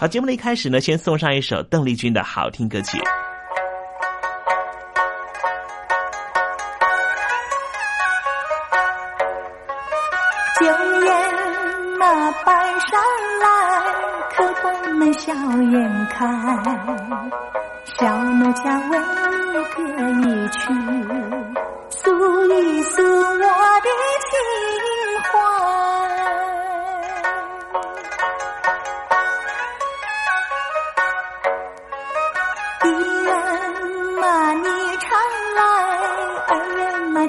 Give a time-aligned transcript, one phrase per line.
[0.00, 2.98] 好，节目的一开始呢，先送上一首邓丽君的好听歌曲。
[10.60, 11.12] 酒宴
[11.98, 13.00] 那摆上
[13.40, 13.48] 来，
[14.36, 16.28] 客官们笑颜开，
[17.98, 18.96] 小奴家为
[19.52, 19.82] 你歌
[20.22, 20.58] 一曲，
[21.90, 23.88] 诉一诉我的
[24.28, 24.30] 情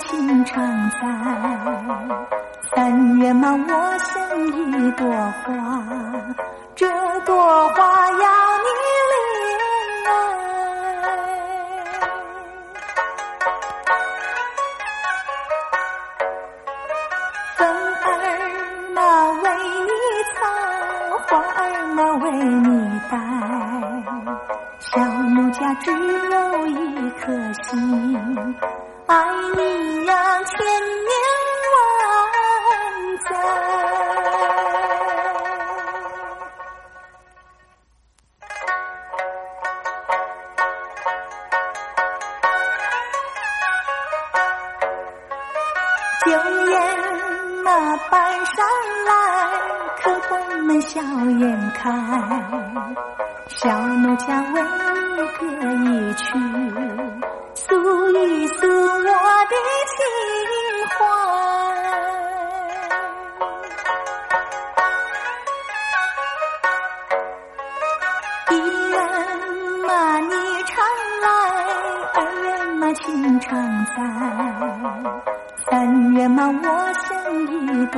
[0.10, 0.98] 情常在，
[2.74, 4.18] 三月嘛，我像
[4.48, 5.06] 一朵
[5.44, 5.48] 花，
[6.76, 6.88] 这
[7.26, 8.18] 朵花要
[8.64, 8.68] 你
[9.12, 9.14] 怜
[10.08, 10.10] 爱。
[17.56, 17.62] 风
[18.04, 18.08] 儿
[18.96, 18.98] 嘛
[19.44, 19.46] 为
[19.86, 19.92] 你
[20.34, 20.38] 草，
[21.28, 21.62] 花儿
[21.94, 22.68] 嘛为你
[23.12, 23.14] 戴。
[24.80, 27.78] 小奴家只有一颗心，
[29.10, 29.16] 爱
[29.56, 30.14] 你呀
[30.44, 30.54] 千
[31.08, 31.12] 年
[31.74, 31.78] 万
[33.26, 33.28] 载。
[46.24, 46.30] 酒
[46.68, 46.72] 宴
[47.64, 47.68] 那
[48.12, 48.14] 摆
[48.46, 48.56] 上
[49.08, 49.10] 来，
[50.04, 50.32] 客官
[50.66, 51.42] 们笑颜
[51.72, 51.82] 开。
[53.48, 54.62] 小奴家为
[55.18, 55.42] 你歌
[55.90, 56.28] 一曲，
[59.50, 59.56] 的
[59.96, 59.98] 情
[60.90, 60.98] 怀。
[68.52, 68.54] 一
[68.92, 68.96] 人
[69.86, 69.88] 嘛
[70.20, 70.34] 你
[70.66, 70.72] 常
[71.22, 71.28] 来，
[72.16, 72.48] 二人
[72.78, 73.48] 嘛情常
[73.86, 73.98] 在。
[75.66, 75.68] 三
[76.14, 76.56] 月嘛，我
[76.94, 77.08] 像
[77.48, 77.98] 一朵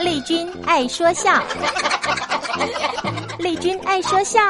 [0.00, 1.42] 丽君爱说笑，
[3.38, 4.40] 丽君爱说笑。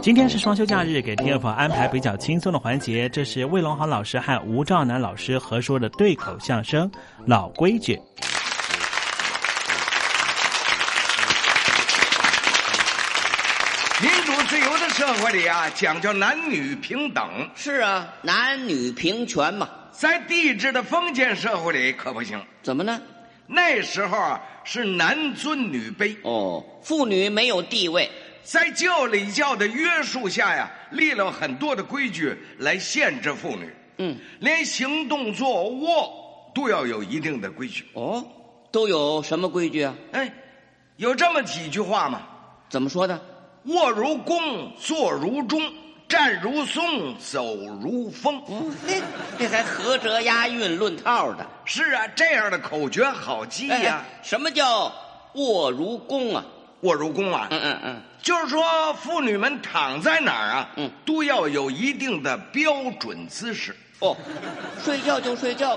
[0.00, 3.08] 今天是双休假日，给听众朋友安排比较轻松的环节。
[3.08, 6.88] 这是魏龙豪老师和吴兆南老师合说的对口相声
[7.26, 7.96] 《老规矩》。
[14.00, 14.58] 民主自
[15.16, 17.48] 社会里啊，讲究男女平等。
[17.54, 19.66] 是啊，男女平权嘛。
[19.90, 22.38] 在帝制的封建社会里可不行。
[22.62, 23.00] 怎么呢？
[23.46, 26.14] 那时候啊，是男尊女卑。
[26.22, 28.10] 哦，妇女没有地位。
[28.42, 33.74] 在旧礼教的约束下呀，立了很多的规矩来限制妇女。
[33.96, 37.86] 嗯，连行动坐卧都要有一定的规矩。
[37.94, 38.22] 哦，
[38.70, 39.94] 都有什么规矩啊？
[40.12, 40.30] 哎，
[40.96, 42.20] 有这么几句话嘛？
[42.68, 43.18] 怎么说的？
[43.66, 45.60] 卧如弓，坐如钟，
[46.08, 48.36] 站如松，走如风。
[48.46, 49.02] 哦，嘿，
[49.38, 51.44] 这还合辙押韵论套的。
[51.64, 54.20] 是啊，这样的口诀好记呀、哎。
[54.22, 54.92] 什么叫
[55.34, 56.44] 卧如弓啊？
[56.82, 57.48] 卧如弓啊？
[57.50, 63.74] 嗯嗯嗯，就是说妇女们躺在哪儿啊，嗯，都要有一定的标准姿势。
[63.98, 64.16] 哦，
[64.84, 65.76] 睡觉就睡觉，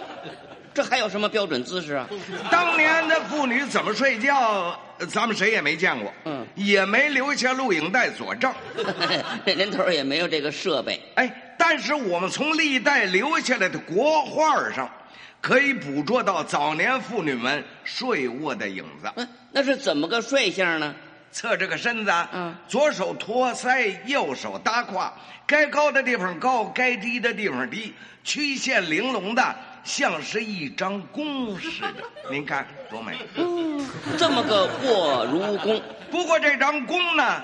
[0.74, 2.08] 这还有什么标准姿势啊？
[2.52, 8.54] 当年的妇女怎么睡觉，咱们谁也没见过，嗯，也没留下录影带佐证。
[9.46, 11.02] 那年头也没有这个设备。
[11.16, 14.90] 哎，但是我们从历代留下来的国画上，
[15.42, 19.12] 可以捕捉到早年妇女们睡卧的影子。
[19.16, 20.96] 嗯，那是怎么个睡相呢？
[21.32, 25.14] 侧着个身子，嗯，左手托腮，右手搭胯，
[25.46, 32.04] 该高的地方高，该低的地方低，曲线玲珑的，像是一张弓似的。
[32.32, 33.18] 您看多美！
[33.36, 33.86] 嗯，
[34.18, 35.82] 这么个卧如弓。
[36.12, 37.44] 不过这张弓呢，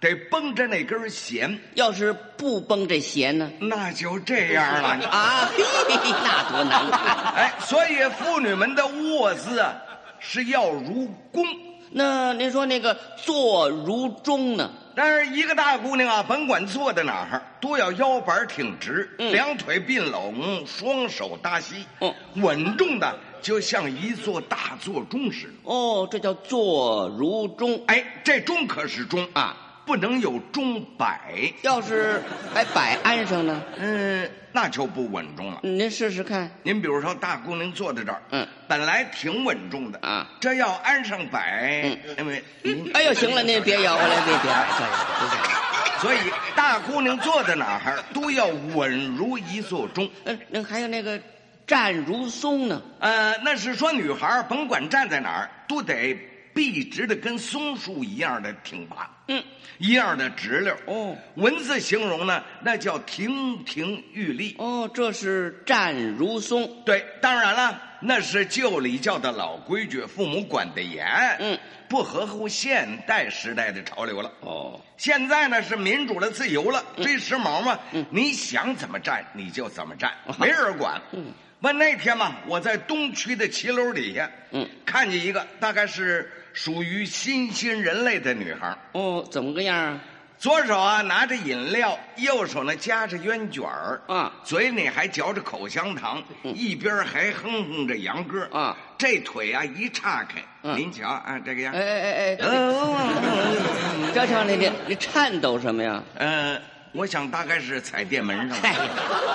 [0.00, 1.58] 得绷着那根弦。
[1.74, 5.48] 要是不绷这弦呢，那就这样了啊！
[5.56, 7.34] 嘿嘿那多难看！
[7.34, 9.74] 哎，所以妇女们的卧姿啊，
[10.18, 11.44] 是要如弓。
[11.90, 14.70] 那您说那个坐如钟呢？
[14.94, 25.52] 但是一个大姑娘啊，甭管坐在哪儿，都要腰板挺直，嗯、两腿并拢，双手搭膝，嗯，稳重的就像一座大座钟似的。
[25.62, 27.80] 哦，这叫坐如钟。
[27.86, 29.56] 哎，这钟可是钟啊，
[29.88, 31.18] 不能有钟摆。
[31.62, 35.60] 要是还摆安上呢，嗯，那就不稳重了。
[35.62, 36.50] 您试试看。
[36.62, 46.00] 您比如说，大姑娘坐在这儿，嗯，本来挺稳重的啊，这要安上摆，嗯，因为，哎呦，行了，您别摇过来， 别别摆，别摆。
[46.02, 46.18] 所以，
[46.54, 50.06] 大姑娘坐在哪儿都要稳如一座钟。
[50.26, 51.18] 嗯，那还有那个
[51.66, 52.82] 站如松呢。
[53.00, 56.14] 呃，那是说女孩甭管站在哪儿，都得
[56.58, 59.40] 笔直的跟松树一样的挺拔，嗯，
[59.78, 60.74] 一样的直溜。
[60.86, 64.56] 哦，文字形容呢，那叫亭亭玉立。
[64.58, 66.82] 哦，这是站如松。
[66.84, 71.06] 对，当然了，那是旧礼教的老规矩，父母管得严。
[71.38, 71.56] 嗯。
[71.88, 74.30] 不合乎现代时代的潮流了。
[74.40, 77.78] 哦，现在呢是民主了、自由了，追时髦嘛。
[77.92, 81.00] 嗯，你想怎么站你就怎么站，没人管。
[81.12, 88.76] 嗯，问那天嘛，我在东区的骑楼底下，嗯，看见一个大概是属于新兴人类的女孩。
[88.90, 90.00] 哦，怎么个样啊？
[90.40, 98.76] 左手啊拿着饮料，右手呢夹着烟卷儿啊，嘴里还嚼着口香糖，嗯、一边还哼哼着洋歌啊。
[98.98, 101.72] 这腿啊一岔开，嗯、您瞧啊这个样。
[101.72, 106.02] 哎哎哎，嗯，这瞧你你你颤抖什么呀？
[106.16, 106.60] 呃，
[106.92, 108.56] 我想大概是踩电门上了。
[108.62, 108.74] 嗨，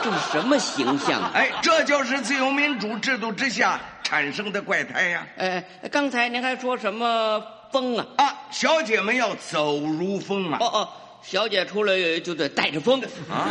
[0.04, 1.32] 这是什么形象？
[1.34, 5.40] 哎，这就是自由民主制度之下产生的怪胎呀、啊！
[5.40, 7.42] 哎，刚才您还说什么
[7.72, 8.06] 风啊？
[8.18, 10.58] 啊，小姐们要走如风啊！
[10.60, 10.90] 哦哦。
[11.24, 13.02] 小姐出来就得带着风
[13.32, 13.48] 啊！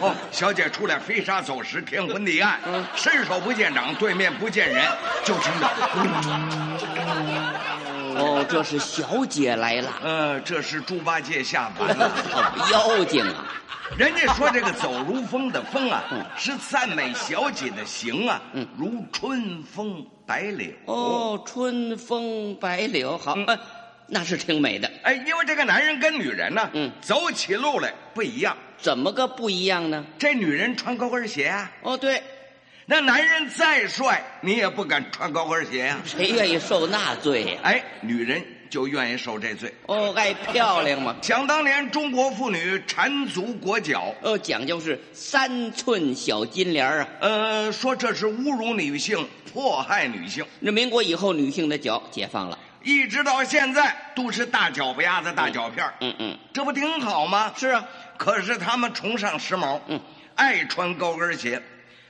[0.00, 4.84] 哦，小姐出来飞沙走石，天昏地暗，嗯，伸手不见掌，对面不见人，
[5.22, 5.70] 就听到。
[8.16, 9.92] 哦，这是小姐来了。
[10.02, 12.10] 呃，这是猪八戒下凡了，
[12.72, 13.44] 妖精啊！
[13.98, 20.72] 人家说这个走如风的风啊，嗯、是赞美小姐的形啊，嗯，如春风白柳。
[20.86, 23.34] 哦，春风白柳，好。
[23.36, 23.58] 嗯
[24.12, 28.56] 那是挺美的，哎，因为这个男人跟女人呢，嗯，走起路来不一样。
[28.76, 30.04] 怎么个不一样呢？
[30.18, 31.70] 这女人穿高跟鞋啊。
[31.82, 32.20] 哦，对，
[32.86, 36.02] 那男人再帅，你也不敢穿高跟鞋呀、啊。
[36.04, 37.70] 谁愿意受那罪呀、啊？
[37.70, 39.72] 哎，女人就愿意受这罪。
[39.86, 41.14] 哦，爱漂亮嘛。
[41.22, 47.08] 想当年，中国妇女缠足裹脚，哦，讲究是三寸小金莲啊。
[47.20, 50.44] 呃，说这是侮辱女性，迫害女性。
[50.58, 52.58] 那民国以后，女性的脚解放了。
[52.82, 57.52] 一直到现在都是大脚巴丫子、大脚片嗯嗯，这不挺好吗？
[57.56, 57.84] 是啊，
[58.16, 60.00] 可是他们崇尚时髦，嗯，
[60.34, 61.62] 爱穿高跟鞋。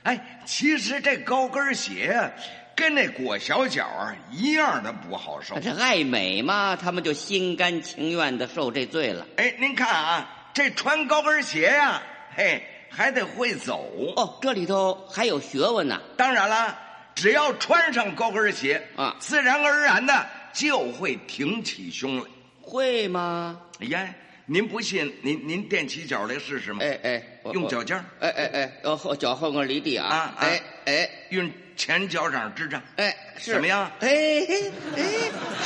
[0.03, 2.31] 哎，其实这高跟鞋
[2.75, 5.59] 跟那裹小脚啊一样的不好受。
[5.59, 9.27] 这爱美嘛，他们就心甘情愿的受这罪了。
[9.37, 12.03] 哎，您看啊，这穿高跟鞋呀、啊，
[12.35, 13.87] 嘿，还得会走。
[14.15, 15.99] 哦，这里头还有学问呢。
[16.17, 16.77] 当然了，
[17.13, 20.27] 只要穿上高跟鞋啊，自然而然的。
[20.53, 22.25] 就会挺起胸来，
[22.61, 23.59] 会吗？
[23.79, 24.13] 哎呀，
[24.45, 26.79] 您不信，您您垫起脚来试试吗？
[26.81, 30.07] 哎哎，用脚尖儿，哎哎哎，要后脚后跟离地啊！
[30.07, 33.89] 啊，哎哎，用前脚掌支着，哎，是怎么样？
[33.99, 35.03] 哎哎哎，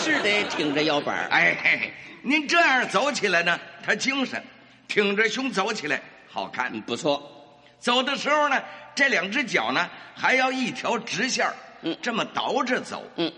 [0.04, 4.42] 是得挺着腰板哎嘿嘿，您这样走起来呢，他精神，
[4.88, 7.32] 挺着胸走起来好看，嗯不错。
[7.80, 8.62] 走的时候呢，
[8.96, 11.48] 这两只脚呢还要一条直线
[11.82, 13.32] 嗯，这么倒着走，嗯。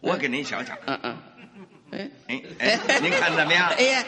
[0.00, 1.16] 我给您想想，嗯嗯，
[1.90, 2.42] 哎哎
[2.86, 3.68] 哎，您看怎么样？
[3.76, 4.04] 哎呀，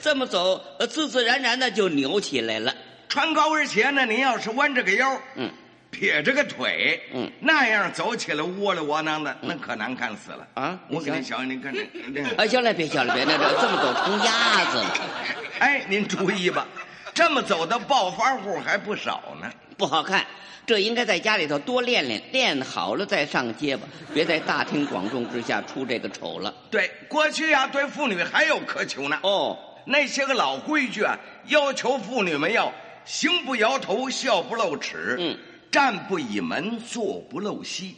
[0.00, 2.74] 这么走，自自然然的就扭起来了。
[3.08, 5.50] 穿高跟鞋呢，您要是弯着个腰，嗯，
[5.90, 10.78] 撇着个腿，嗯，那样走起来窝里窝囊的，那可难看死了啊！
[10.88, 14.96] 我给您想想，您看这， 哎，行了，别想了，别那这这么走成鸭子了。
[15.60, 16.66] 哎，您注意吧，
[17.14, 20.26] 这么走的暴发户还不少呢，不好看。
[20.66, 26.52] 这应该在家里头多练练，练好了再上街吧，别在大庭广众之下出这个丑了。
[26.72, 29.16] 对，过去呀、啊，对妇女还有苛求呢。
[29.22, 31.16] 哦，那些个老规矩啊，
[31.46, 32.72] 要求妇女们要
[33.04, 35.38] 行不摇头，笑不露齿，嗯，
[35.70, 37.94] 站不倚门，坐不露膝，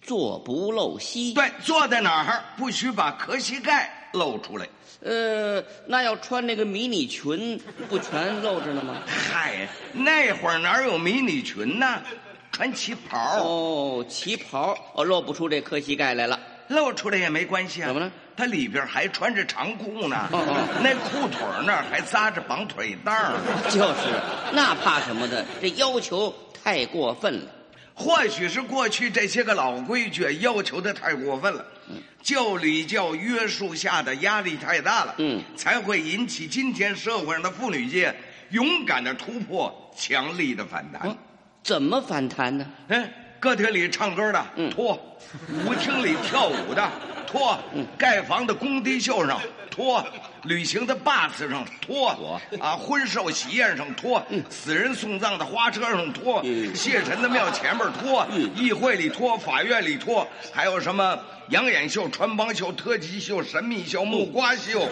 [0.00, 1.34] 坐不露膝。
[1.34, 4.68] 对，坐在哪儿不许把磕膝盖露出来。
[5.04, 9.02] 呃，那要穿那个迷你裙，不全露着呢吗？
[9.06, 12.00] 嗨，那会儿哪有迷你裙呢？
[12.52, 13.42] 穿旗袍。
[13.42, 16.38] 哦，旗袍哦，露不出这磕膝盖来了。
[16.68, 17.86] 露出来也没关系啊。
[17.86, 18.12] 怎么了？
[18.36, 20.28] 他里边还穿着长裤呢。
[20.32, 23.34] 哦哦那裤腿那儿还扎着绑腿带儿。
[23.70, 25.44] 就是，那怕什么的？
[25.60, 26.32] 这要求
[26.62, 27.46] 太过分了。
[27.94, 31.64] 或许是过去这些个老规矩要求的太过分了，
[32.22, 38.14] 教礼教约束下的压力太大了，嗯，才会引起今天社会上的妇女界
[38.50, 41.16] 勇敢的突破，强力的反弹。
[41.62, 42.66] 怎么反弹呢？
[42.88, 43.08] 嗯，
[43.38, 44.94] 歌厅里唱歌的脱，
[45.48, 46.90] 舞厅里跳舞的
[47.26, 47.58] 脱，
[47.98, 50.04] 盖房的工地秀上脱，
[50.44, 52.08] 旅行的 bus 上拖，
[52.60, 56.42] 啊，婚寿喜宴上拖，死人送葬的花车上拖，
[56.74, 61.18] 谢神的庙前面拖，议会里拖，法院里拖，还有什么
[61.48, 64.82] 养眼秀、穿帮秀、特技秀、神秘秀、木瓜秀，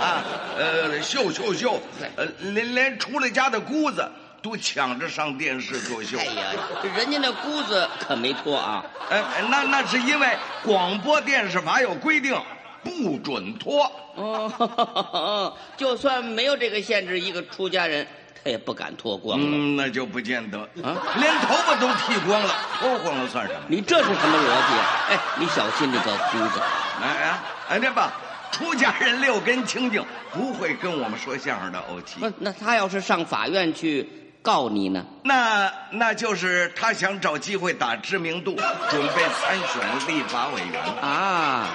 [0.00, 0.24] 啊，
[0.58, 1.80] 呃，秀秀秀，
[2.16, 4.08] 呃，连连出了家的姑子。
[4.42, 6.16] 都抢着上电视作秀。
[6.18, 6.52] 哎呀，
[6.96, 8.84] 人家那姑子可没脱啊！
[9.10, 9.20] 哎，
[9.50, 10.28] 那那是因为
[10.62, 12.40] 广播电视法有规定，
[12.82, 13.90] 不准脱。
[14.14, 18.06] 哦， 就算没有这个限制，一个出家人
[18.42, 19.46] 他也不敢脱光了。
[19.46, 23.60] 嗯，那就不见得啊，连头发都剃光了，脱光了算什么？
[23.68, 24.86] 你这是什么逻辑啊？
[25.10, 26.60] 哎，你小心这个胡子。
[27.02, 28.12] 哎哎，哎，这吧，
[28.50, 30.02] 出家人六根清净，
[30.32, 32.20] 不会跟我们说相声的欧气。
[32.20, 34.08] 那那他要是上法院去
[34.40, 35.04] 告你呢？
[35.24, 38.56] 那那就是他想找机会打知名度，
[38.88, 41.68] 准备参选立法委员啊！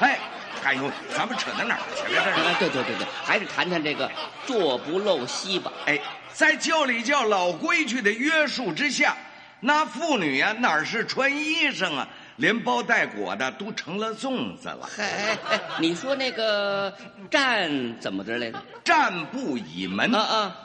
[0.00, 0.18] 哎，
[0.64, 2.24] 哎呦，咱们扯到哪儿去了？
[2.24, 2.48] 这是？
[2.48, 4.10] 哎，对对对对，还是谈谈这个
[4.46, 5.72] 坐不露膝吧。
[5.86, 5.98] 哎，
[6.32, 9.16] 在教礼教老规矩的约束之下，
[9.60, 12.08] 那妇女呀、啊，哪是穿衣裳啊？
[12.36, 14.88] 连包带裹的都成了粽子了。
[14.98, 16.92] 哎哎哎，你说那个
[17.30, 18.58] 站怎么着来着？
[18.82, 20.56] 站不倚门啊啊！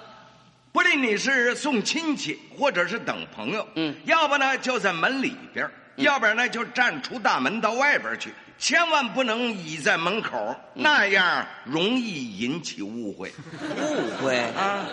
[0.72, 13.32] 不论你是送亲戚，或者是等朋友，嗯，要不呢就在门里边，嗯、要不然呢就站出大门到外边去，千万不能倚在门口，嗯、那样容易引起误会。
[13.78, 14.86] 误会啊！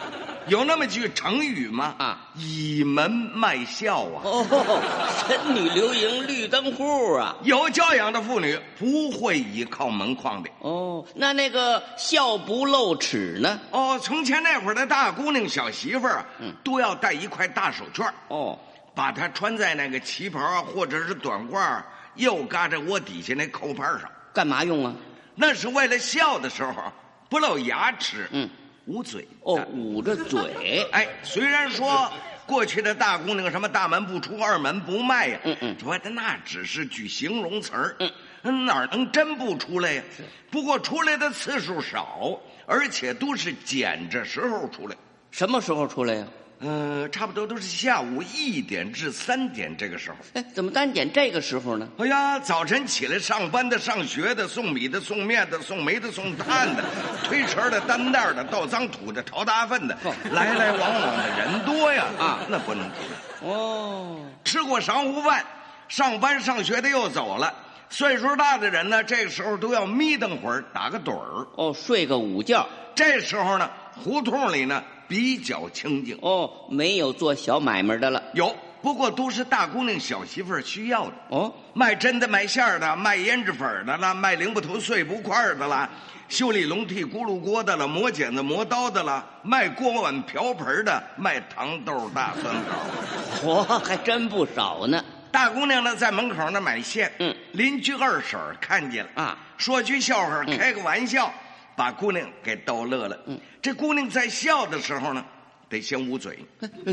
[0.46, 1.94] 有那么句成语吗？
[1.98, 4.20] 啊，倚门卖笑啊！
[4.22, 7.34] 哦，神女流萤绿灯户啊！
[7.42, 10.50] 有教养的妇女不会倚靠门框的。
[10.60, 13.58] 哦，那那个笑不露齿呢？
[13.70, 18.58] 哦，从前那会儿的大姑娘、小媳妇儿啊，嗯，都要戴一块大手绢哦，
[18.94, 21.82] 把它穿在那个旗袍啊，或者是短褂
[22.16, 24.10] 右嘎在窝底下那扣盘上。
[24.32, 24.94] 干嘛用啊？
[25.34, 26.92] 那是为了笑的时候
[27.28, 28.28] 不露牙齿。
[28.32, 28.48] 嗯。
[28.86, 30.86] 捂嘴哦，捂着嘴。
[30.92, 32.12] 哎，虽然说
[32.44, 37.96] 过去的大姑娘什么大门不出二门不迈呀，嗯嗯，说的那只是句形容词儿，
[38.42, 40.02] 嗯，哪能真不出来呀？
[40.50, 44.94] 不过出来的次数少，而且都是捡着时候出来。
[45.30, 46.26] 什么时候出来呀？
[46.64, 50.16] 呃，差不多都是下午一点至三点这个时候。
[50.32, 51.86] 哎，怎么单点这个时候呢？
[51.98, 56.82] 哎呀，早晨起来上班的、上学的、送米的、送面的、送煤的、送炭的、
[57.22, 62.06] 推车的、担担的、倒脏土的、淘大粪的，哦、来来往往的人多呀！
[62.18, 63.48] 啊，那不能停。
[63.48, 65.44] 哦，吃过晌午饭，
[65.88, 67.52] 上班上学的又走了。
[67.90, 71.46] 岁数大的人呢，这个时候都要眯瞪会儿，打个盹儿。
[71.56, 72.66] 哦，睡个午觉。
[72.94, 73.70] 这时候呢，
[74.02, 74.82] 胡同里呢。
[75.06, 78.22] 比较清静哦，没有做小买卖的了。
[78.34, 81.52] 有，不过都是大姑娘、小媳妇儿需要的哦。
[81.72, 85.88] 卖针的、卖馅儿的、卖胭脂粉的啦，卖零布头、碎布块的啦，
[86.28, 95.04] 修理笼屉、咕噜锅的了，磨剪子、磨刀的了，卖锅碗瓢盆的，卖糖豆、大酸枣，嚯，还真不少呢。
[95.30, 101.26] 大姑娘呢，在门口那买线，嗯，邻居二婶看见了啊，说句笑话，开个玩笑。
[101.26, 101.43] 嗯
[101.76, 103.18] 把姑娘给逗乐了。
[103.26, 105.24] 嗯，这姑娘在笑的时候呢，
[105.68, 106.38] 得先捂嘴。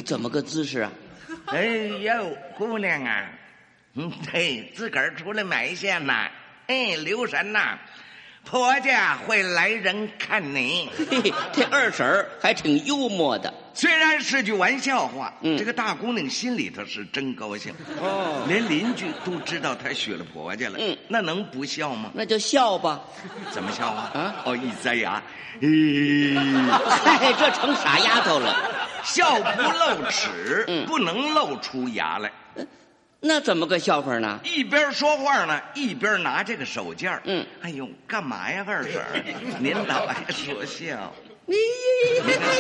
[0.06, 0.92] 怎么个姿势啊？
[1.48, 3.30] 哎呦，姑娘啊，
[3.94, 6.30] 嗯，嘿，自个儿出来买线呐。
[6.68, 7.78] 哎，留神呐，
[8.44, 10.90] 婆家会来人看你。
[10.98, 13.54] 嘿嘿，这二婶儿还挺幽默的。
[13.74, 17.74] 虽然是句玩笑话，嗯，这个大姑娘心里头是真高兴。
[18.02, 20.76] 哦，连邻居都知道她娶了婆家了。
[20.80, 22.12] 嗯，那能不笑吗？
[22.14, 23.00] 那就笑吧。
[23.52, 24.12] 怎么笑啊？
[24.14, 24.36] 啊？
[24.46, 25.24] 哦，一塞牙，
[25.62, 26.38] 咦，
[26.90, 28.54] 嗨，这成傻丫头了。
[29.04, 32.30] 笑不露齿，嗯，不能露出牙来。
[33.24, 34.40] 那怎么个笑话呢？
[34.44, 39.24] 一边说话呢，一边拿这个手绢嗯，哎呦，干嘛呀，二婶儿？
[39.62, 41.14] 您老爱说笑。
[41.48, 41.56] 咦，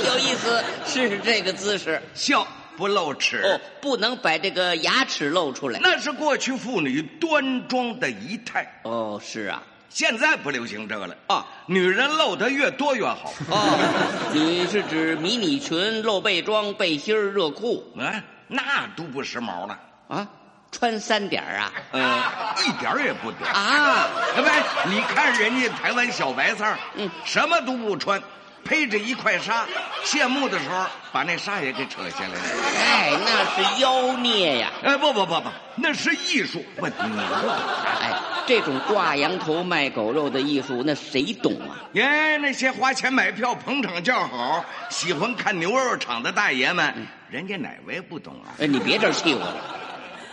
[0.06, 2.45] 有意思，试试这个姿势，笑
[2.78, 5.80] 不露齿哦，不能把这个牙齿露出来。
[5.82, 8.82] 那是过去妇女端庄的仪态。
[8.84, 13.34] 哦，是啊，现在不流行这个了啊，女人露的越多越好。
[13.50, 17.84] 哦，你是指迷你裙、露背装、背心儿、热裤？
[17.97, 20.28] 哎，那都不时髦了啊，
[20.71, 21.71] 穿三点儿啊？
[21.91, 22.21] 嗯，
[22.65, 24.07] 一点儿也不点啊。
[24.36, 28.21] 哎，不，你看人家台湾小白菜，嗯，什么都不穿。
[28.63, 29.65] 披着一块纱，
[30.03, 32.39] 谢幕的时候把那纱也给扯下来了。
[32.79, 34.69] 哎，那是妖孽呀！
[34.84, 36.63] 哎，不不不不，那是艺术。
[36.77, 37.55] 我你不懂。
[37.99, 38.13] 哎，
[38.45, 41.73] 这种挂羊头卖狗肉的艺术，那谁懂啊？
[41.93, 46.93] 耶，那些花钱买票捧场叫好、喜欢看牛肉场的大爷们，
[47.31, 48.53] 人家哪位不懂啊？
[48.62, 49.55] 哎，你别这气我了。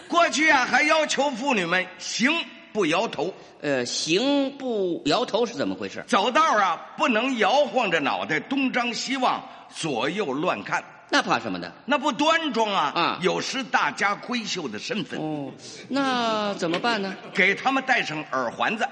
[0.09, 2.33] 过去啊，还要求妇女们行
[2.73, 3.33] 不摇头。
[3.61, 6.03] 呃，行不摇头是怎么回事？
[6.07, 10.83] 走道啊，不能摇晃着脑袋东张西望、左右乱看。
[11.11, 11.73] 那怕什么的？
[11.87, 12.93] 那不端庄啊！
[12.95, 15.19] 啊，有失大家闺秀的身份。
[15.19, 15.51] 哦，
[15.89, 17.17] 那怎么办呢？
[17.33, 18.87] 给他们戴上耳环子，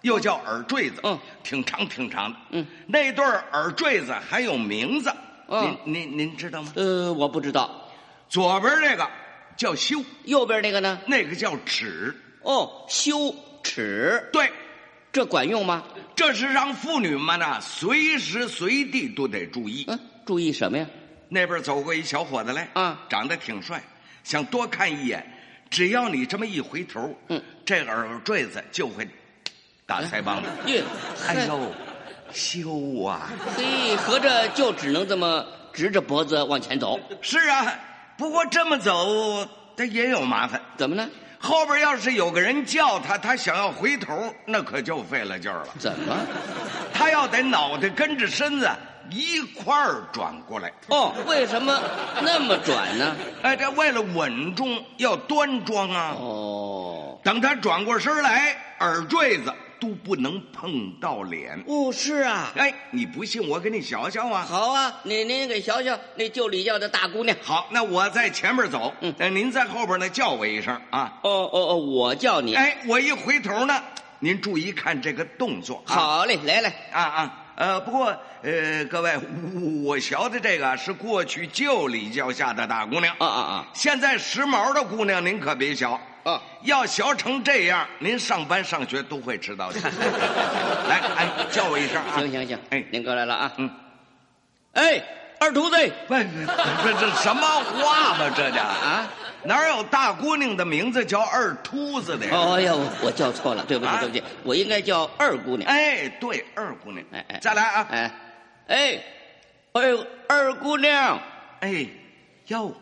[0.00, 1.00] 又叫耳坠子。
[1.02, 2.38] 嗯，挺长挺长的。
[2.50, 5.12] 嗯，那对耳坠子还有名字。
[5.48, 6.72] 嗯，您您您知道吗？
[6.76, 7.70] 呃，我不知道。
[8.28, 9.06] 左边这个
[9.60, 10.98] 叫修，右边那个呢？
[11.06, 12.16] 那个叫尺。
[12.40, 13.34] 哦，修。
[13.62, 14.50] 尺对，
[15.12, 15.84] 这管用吗？
[16.16, 19.84] 这是让妇女们呢随时随地都得注意。
[19.86, 20.86] 嗯，注意什么呀？
[21.28, 23.84] 那边走过一小伙子来，啊，长得挺帅，
[24.24, 25.22] 想多看一眼。
[25.68, 29.06] 只要你这么一回头，嗯，这耳坠子就会
[29.84, 30.48] 打腮帮子。
[30.68, 30.82] 耶，
[31.28, 31.70] 哎呦，
[32.32, 33.30] 羞啊！
[33.58, 36.98] 嘿，合着就只能这么直着脖子往前走。
[37.20, 37.78] 是啊，
[38.20, 40.60] 不过这么走，他也有麻烦。
[40.76, 41.08] 怎么呢？
[41.38, 45.68] 后边要是有个人叫他，他想要回头，那可就费了劲儿了。
[45.78, 46.14] 怎么？
[46.92, 48.68] 他要得脑袋跟着身子
[49.08, 50.70] 一块儿转过来。
[50.88, 51.80] 哦，为什么
[52.20, 53.16] 那么转呢？
[53.40, 56.14] 哎，这为了稳重，要端庄啊。
[56.20, 59.50] 哦，等他转过身来，耳坠子
[59.80, 61.58] 都不能碰到脸。
[61.66, 62.52] 哦，是啊。
[62.56, 64.46] 哎，你不信，我给你瞧瞧啊。
[64.48, 67.36] 好啊，你您给瞧瞧那旧礼教的大姑娘。
[67.42, 71.18] 好，那我在前面走，嗯，您在后边呢，叫我一声啊。
[71.22, 72.54] 哦哦哦，我叫你。
[72.54, 73.82] 哎，我一回头呢，
[74.18, 75.82] 您注意看这个动作。
[75.86, 77.36] 啊、好嘞，来来啊啊。
[77.56, 78.06] 呃，不过
[78.42, 79.18] 呃，各位，
[79.84, 83.66] 我学的这个是过去旧礼教下的大姑娘啊啊啊！
[83.74, 85.86] 现在时髦的姑娘您可别学
[86.24, 89.80] 啊，要学成这样，您上班上学都会迟到的。
[90.88, 92.12] 来，哎，叫我一声啊！
[92.16, 93.52] 行行行，哎，您过来了啊！
[93.56, 93.70] 嗯，
[94.74, 95.02] 哎，
[95.38, 98.30] 二徒子，不，这这什么话吧？
[98.36, 99.08] 这叫啊？
[99.42, 102.32] 哪有大姑娘的名字叫二秃子的呀？
[102.36, 105.70] 哦呀，我叫错了，对不起，啊、对不起，我应该叫二姑娘。
[105.70, 107.02] 哎，对，二姑娘。
[107.12, 107.86] 哎哎，再来啊！
[107.90, 108.12] 哎，
[108.68, 109.02] 哎，
[109.88, 111.18] 呦二姑娘，
[111.60, 111.86] 哎，
[112.48, 112.74] 哟，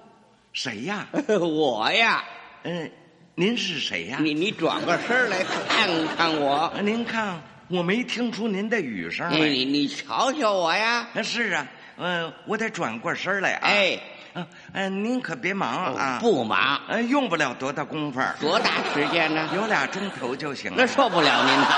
[0.53, 1.07] 谁呀？
[1.38, 2.24] 我呀。
[2.64, 2.90] 嗯，
[3.38, 4.18] 您是谁呀？
[4.20, 6.72] 你你转过身来看看我。
[6.83, 9.38] 您看，我没听出您的语声来。
[9.38, 11.07] 你你瞧瞧我呀。
[11.22, 11.64] 是啊，
[11.98, 13.61] 嗯，我得转过身来啊。
[13.62, 14.01] 哎。
[14.35, 16.18] 嗯、呃，您可别忙啊！
[16.20, 19.48] 不忙，呃，用不了多大功夫，多大时间呢？
[19.55, 20.77] 有俩钟头就行了。
[20.77, 21.68] 那受不了您了。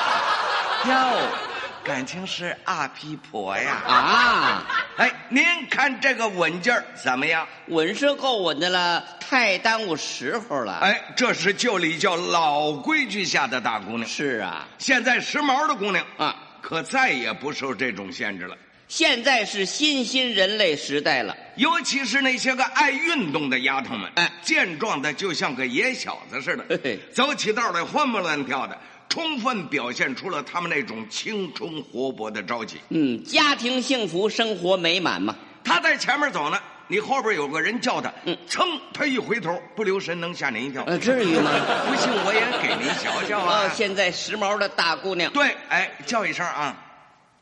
[0.88, 1.49] 哟，
[1.82, 3.82] 感情是阿皮婆呀！
[3.86, 4.66] 啊，
[4.98, 7.46] 哎，您看这个稳劲儿怎么样？
[7.68, 10.78] 稳是够稳的了，太耽误时候了。
[10.80, 14.06] 哎，这是旧礼教老规矩下的大姑娘。
[14.06, 18.56] 是啊，现在时髦的姑娘啊，可再也不受这种限制了。
[18.86, 28.76] 现在是新兴人类时代了，尤其是那些个爱运动的丫头们，哎，健壮的就像个野小子似的，嘿嘿走起道来欢蹦乱跳的，
[29.10, 32.80] 充分表现出了他们那种青春活泼的朝气。
[32.88, 35.34] 嗯，家庭幸福，生活美满嘛。
[35.64, 40.84] 他在前面走呢，你后边有个人叫他，嗯，噌，他一回头，不留神能吓您一跳。
[40.86, 41.50] 呃，至于吗？
[41.86, 43.64] 不信我也给您瞧瞧啊。
[43.64, 46.76] 哦，现在时髦的大姑娘，对，哎，叫一声啊。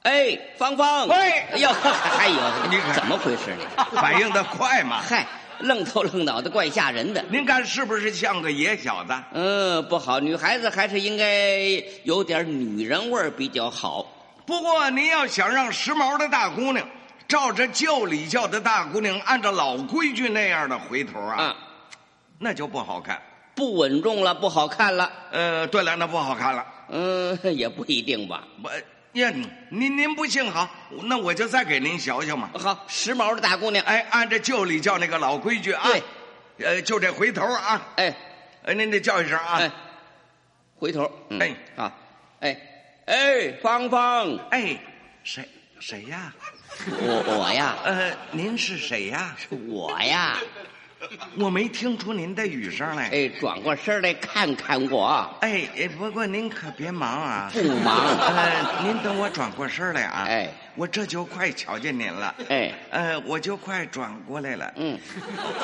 [0.04, 1.06] 哎，芳芳！
[1.06, 1.16] 喂，
[1.52, 3.86] 哎呦，还有，你看怎么回事呢？
[4.00, 5.02] 反应的快嘛！
[5.06, 5.26] 嗨，
[5.60, 7.24] 愣头愣脑的，怪吓人的。
[7.30, 9.12] 您看是不是像个野小子？
[9.32, 14.06] 嗯，不好，女孩子还是应该有点女人味儿比较好。
[14.46, 16.86] 不过您要想让时髦的大姑娘
[17.26, 21.56] 照着旧礼教的大姑娘，按照老规矩那样的回头啊，啊，
[22.38, 23.20] 那就不好看，
[23.54, 25.10] 不稳重了，不好看了。
[25.30, 26.64] 呃，对了，那不好看了。
[26.88, 28.42] 嗯，也不一定吧。
[28.62, 28.70] 我
[29.12, 29.32] 呀，
[29.70, 30.68] 您您不信好，
[31.04, 32.50] 那我就再给您瞧瞧嘛。
[32.54, 36.02] 好，时髦的大姑娘，哎，按照旧礼教那个老规矩啊，对，
[36.66, 38.14] 呃，就这回头啊，哎，
[38.64, 39.70] 哎，您得叫一声啊，哎，
[40.76, 41.92] 回头，嗯、哎，啊，
[42.40, 42.60] 哎，
[43.06, 44.78] 哎，芳芳，哎，
[45.24, 45.48] 谁
[45.80, 46.32] 谁呀？
[46.86, 49.34] 我我呀，呃，您是谁呀？
[49.36, 50.36] 是我呀，
[51.38, 53.08] 我没听出您的语声来。
[53.10, 55.28] 哎，转过身来看看我。
[55.40, 57.50] 哎哎，不过您可别忙啊。
[57.52, 57.96] 不忙。
[58.18, 60.24] 呃，您等我转过身来啊。
[60.28, 62.34] 哎，我这就快瞧见您了。
[62.48, 64.72] 哎，呃，我就快转过来了。
[64.76, 64.98] 嗯。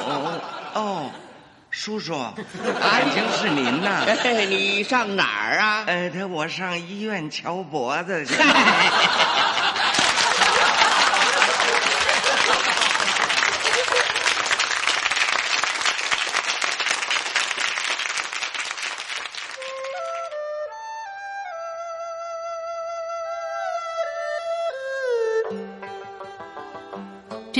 [0.06, 0.40] 哦
[0.74, 1.10] 哦，
[1.70, 2.14] 叔叔，
[2.80, 4.04] 感情是您呐。
[4.22, 5.84] 哎，你上哪儿啊？
[5.86, 8.34] 呃，他我上医院瞧脖子去。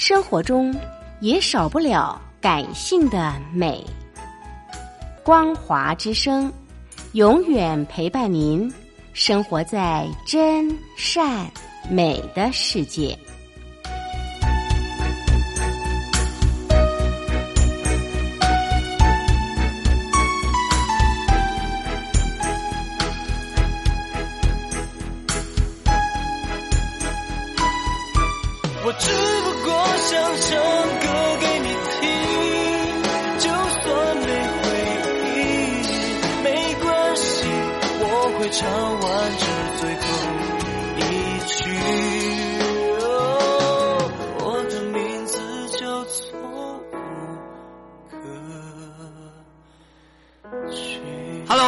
[0.00, 0.74] 生活中
[1.20, 3.84] 也少不了感性的美。
[5.22, 6.50] 光华之声，
[7.12, 8.72] 永远陪伴您，
[9.12, 11.46] 生活在真善
[11.90, 13.14] 美的世界。